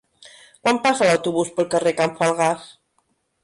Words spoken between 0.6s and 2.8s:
Quan passa l'autobús pel carrer Can Falgàs?